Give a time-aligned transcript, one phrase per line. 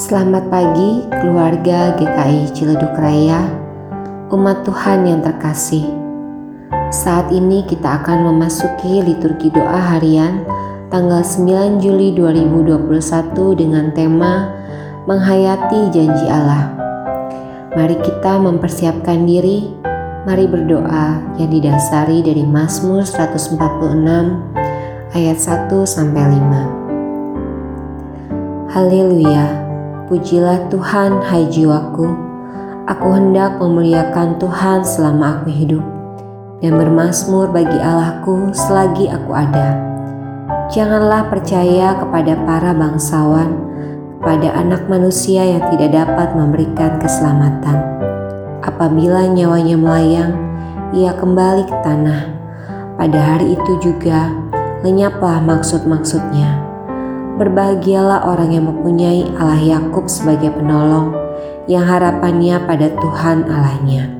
[0.00, 3.52] Selamat pagi keluarga GKI Ciledug Raya,
[4.32, 5.92] umat Tuhan yang terkasih.
[6.88, 10.40] Saat ini kita akan memasuki liturgi doa harian
[10.88, 14.48] tanggal 9 Juli 2021 dengan tema
[15.04, 16.72] Menghayati Janji Allah.
[17.76, 19.68] Mari kita mempersiapkan diri,
[20.24, 23.52] mari berdoa yang didasari dari Mazmur 146
[25.12, 28.72] ayat 1 sampai 5.
[28.72, 29.69] Haleluya.
[30.10, 32.10] Pujilah Tuhan, hai jiwaku.
[32.90, 35.86] Aku hendak memuliakan Tuhan selama aku hidup
[36.58, 39.78] dan bermasmur bagi Allahku selagi aku ada.
[40.66, 43.54] Janganlah percaya kepada para bangsawan,
[44.18, 47.78] kepada anak manusia yang tidak dapat memberikan keselamatan.
[48.66, 50.34] Apabila nyawanya melayang,
[50.90, 52.26] ia kembali ke tanah.
[52.98, 54.26] Pada hari itu juga
[54.82, 56.69] lenyaplah maksud-maksudnya
[57.40, 61.16] Berbahagialah orang yang mempunyai Allah Yakub sebagai penolong,
[61.64, 64.19] yang harapannya pada Tuhan Allahnya.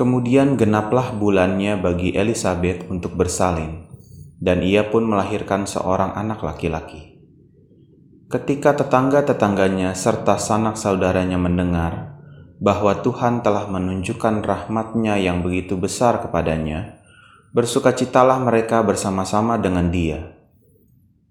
[0.00, 3.84] Kemudian genaplah bulannya bagi Elizabeth untuk bersalin,
[4.40, 7.20] dan ia pun melahirkan seorang anak laki-laki.
[8.32, 12.16] Ketika tetangga-tetangganya serta sanak saudaranya mendengar
[12.64, 16.96] bahwa Tuhan telah menunjukkan rahmatnya yang begitu besar kepadanya,
[17.52, 20.32] bersukacitalah mereka bersama-sama dengan dia.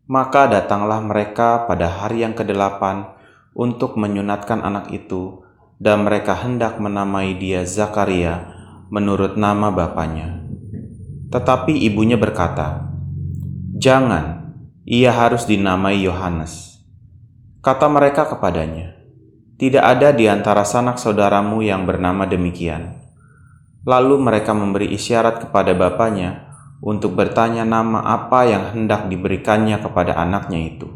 [0.05, 3.17] Maka datanglah mereka pada hari yang kedelapan
[3.57, 5.41] untuk menyunatkan anak itu,
[5.81, 8.58] dan mereka hendak menamai dia Zakaria
[8.89, 10.41] menurut nama bapaknya.
[11.29, 12.89] Tetapi ibunya berkata,
[13.77, 16.81] "Jangan, ia harus dinamai Yohanes."
[17.61, 18.97] Kata mereka kepadanya,
[19.61, 22.97] "Tidak ada di antara sanak saudaramu yang bernama demikian."
[23.85, 26.49] Lalu mereka memberi isyarat kepada bapaknya
[26.83, 30.87] untuk bertanya nama apa yang hendak diberikannya kepada anaknya itu.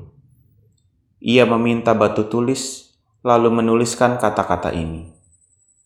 [1.24, 2.92] Ia meminta batu tulis,
[3.24, 5.23] lalu menuliskan kata-kata ini.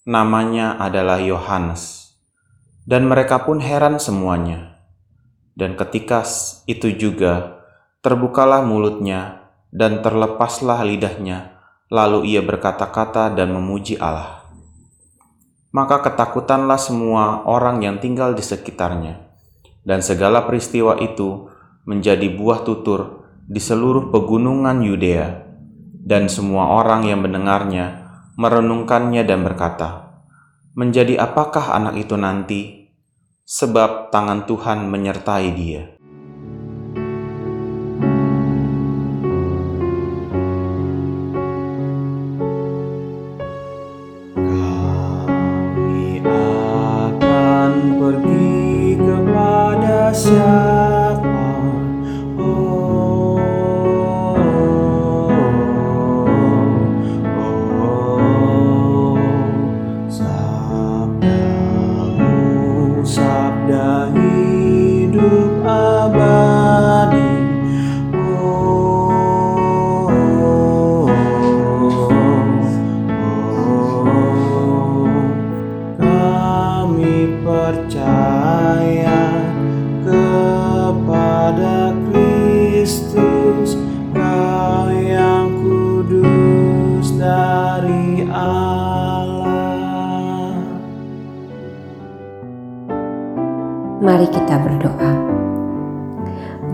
[0.07, 2.15] Namanya adalah Yohanes.
[2.87, 4.79] Dan mereka pun heran semuanya.
[5.51, 6.23] Dan ketika
[6.63, 7.59] itu juga,
[7.99, 11.59] terbukalah mulutnya dan terlepaslah lidahnya,
[11.91, 14.37] lalu ia berkata-kata dan memuji Allah
[15.77, 19.19] maka ketakutanlah semua orang yang tinggal di sekitarnya,
[19.83, 21.51] dan segala peristiwa itu
[21.83, 25.43] menjadi buah tutur di seluruh pegunungan Yudea,
[26.07, 28.06] dan semua orang yang mendengarnya
[28.37, 30.21] merenungkannya dan berkata,
[30.77, 32.61] "Menjadi apakah anak itu nanti?"
[33.47, 35.96] Sebab tangan Tuhan menyertai dia.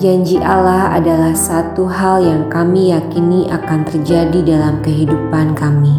[0.04, 5.96] Janji Allah adalah satu hal yang kami yakini akan terjadi dalam kehidupan kami.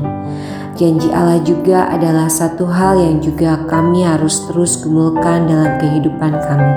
[0.77, 6.75] Janji Allah juga adalah satu hal yang juga kami harus terus gumulkan dalam kehidupan kami.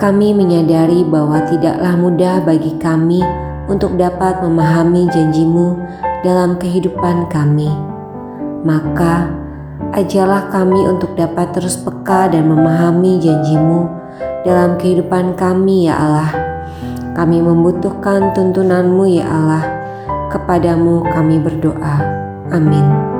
[0.00, 3.20] Kami menyadari bahwa tidaklah mudah bagi kami
[3.68, 5.76] untuk dapat memahami janjimu
[6.24, 7.68] dalam kehidupan kami.
[8.64, 9.28] Maka,
[9.92, 13.99] ajarlah kami untuk dapat terus peka dan memahami janjimu
[14.44, 16.30] dalam kehidupan kami ya Allah.
[17.14, 19.64] Kami membutuhkan tuntunanmu ya Allah.
[20.30, 21.94] Kepadamu kami berdoa.
[22.54, 23.10] Amin.